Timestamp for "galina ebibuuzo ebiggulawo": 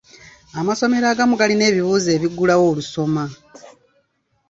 1.39-2.63